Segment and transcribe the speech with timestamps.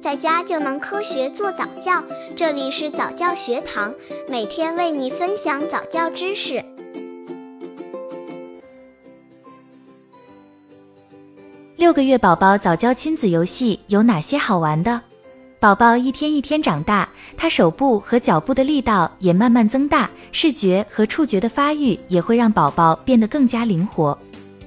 [0.00, 2.02] 在家就能科学做早教。
[2.34, 3.94] 这里是早教学堂，
[4.28, 6.64] 每天为你分享早教知识。
[11.76, 15.02] 六个月宝宝早教亲子游戏有哪些好玩的？
[15.58, 24.16] 宝宝一天一天长大，他手部和脚部的力道也慢慢增大，视觉和触觉的发育也会让宝宝变得更加灵活。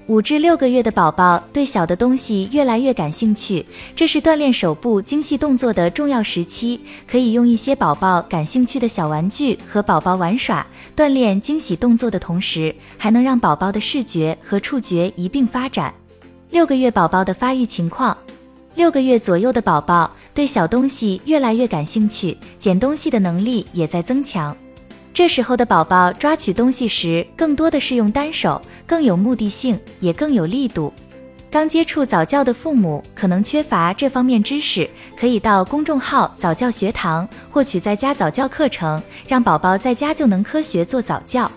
[0.07, 3.65] 五至六个月的宝宝对小的东西越来越感兴趣，
[3.95, 6.77] 这是锻炼手部精细动作的重要时期。
[7.07, 15.93] 可以用一些宝宝感兴趣的小玩具和宝宝玩耍，锻炼精细动作的同时，还能让宝宝的视觉和触觉一并发展。
[16.49, 18.15] 六个月宝宝的发育情况，
[18.75, 24.55] 六个月左右的宝宝对小东西越来越感兴趣，捡东西的能力也在增强。
[25.13, 30.91] 这时候的宝宝抓取东西时，更多的是用单手，更有目的性，也更有力度。
[31.51, 41.49] 刚接触早教的父母可能缺乏这方面知识，可以到公众号早教学堂获取在家早教课程，让宝宝在家就能科学做早教。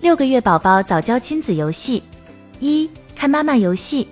[0.00, 2.02] 六个月宝宝早教亲子游戏：
[2.58, 4.08] 一、看妈妈游戏。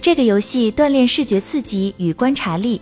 [0.00, 2.80] 这个游戏锻炼视觉刺激与观察力，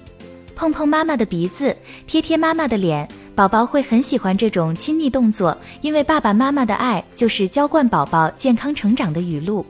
[0.56, 3.06] 碰碰妈妈的鼻子，贴贴妈妈的脸。
[3.40, 9.64] 宝宝会很喜欢这种亲昵动作，因为爸爸妈妈的爱就是浇灌宝宝健康成长的雨露。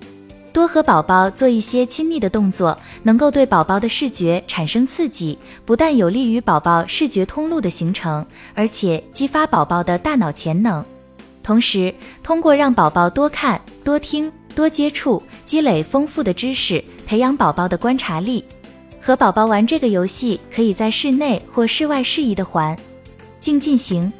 [0.53, 8.27] 多和宝宝做一些亲昵的动作，能够对宝宝的视觉产生刺激，不但有利于宝宝视觉通路的形成，
[8.57, 10.85] 而且激发宝宝的大脑潜能。
[11.41, 18.45] 同时，通过让宝宝多看、多听、多接触，积累丰富的知识，培养宝宝的观察力。
[19.01, 22.77] 和宝宝玩这个游戏，可以在室内或室外适宜的环。
[23.41, 24.13] 静进行，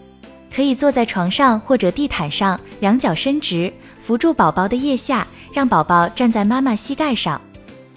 [0.55, 7.41] 可以坐在床上或者地毯上，两脚伸直，扶住宝宝的腋下，让宝宝站在妈妈膝盖上。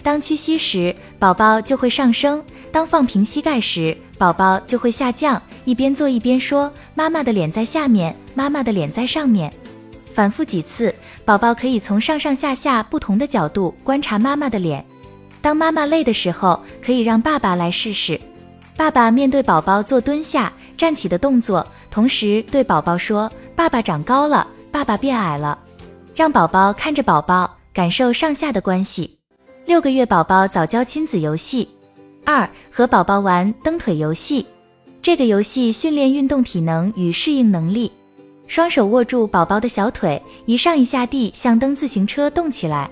[0.02, 2.38] 当屈膝时，宝宝就会上升；
[2.70, 5.40] 当放平膝盖时，宝宝就会下降。
[5.64, 9.50] 一边做一边说：“妈妈的脸在下面，妈妈的脸在上面。”
[10.12, 10.94] 反复几次，
[11.24, 14.84] 宝宝可以从上上下下不同的角度观察妈妈的脸。
[15.40, 18.20] 当妈妈累的时候，可以让爸爸来试试。
[18.76, 20.52] 爸爸面对宝宝做蹲下。
[20.76, 25.56] 站起的动作，同时对宝宝说：“爸爸长高了，爸爸变矮了。”
[26.16, 29.16] 让宝宝看着宝宝，感受上下的关系。
[29.66, 31.68] 六个月宝宝早教亲子游戏
[32.24, 34.44] 二，和宝宝玩蹬腿游戏。
[35.00, 37.90] 这个游戏训练运动体能与适应能力。
[38.46, 42.90] 双手握住宝宝的小腿，一上一下地像蹬自行车动起来。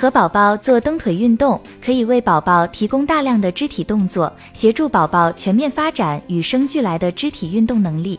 [0.00, 8.18] 和宝宝做蹬腿运动，可以为宝宝提供大量的肢体动作，协助宝宝全面发展与生俱来的肢体运动能力。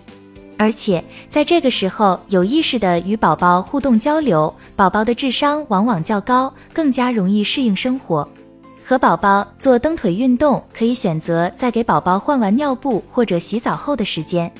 [0.60, 8.30] 而且在这个时候，有意识的与宝宝互动交流，宝宝的智商往往较高，更加容易适应生活。
[8.86, 14.52] 和宝宝做蹬腿运动，可以选择在给宝宝换完尿布或者洗澡后的时间。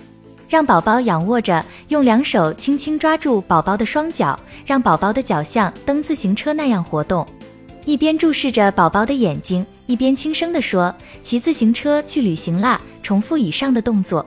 [0.52, 7.26] 让宝宝仰卧着，用两手轻轻抓住宝宝的双脚，让宝宝的脚像蹬自行车那样活动。
[7.86, 14.26] 一边注视着宝宝的眼睛，一边轻声地说：“骑自行车去旅行啦！”重复以上的动作。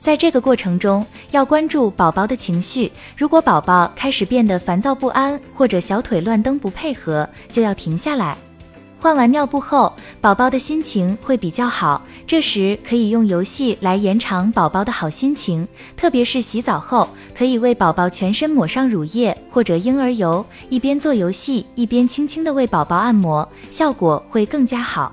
[0.00, 2.90] 在这个过程中，要关注宝宝的情绪。
[3.16, 8.36] 如果宝宝开始变得烦躁不安，或者小腿乱蹬不配合，就要停下来。
[9.00, 9.90] 换完尿布后，
[10.20, 15.66] 宝宝的心情会比较好，这时可以用游戏来延长宝宝的好心情。
[15.96, 25.10] 特别是洗澡后，可以为宝宝全身抹上乳液或者婴儿油，一边做游戏一边轻轻的为宝宝按摩，效果会更加好。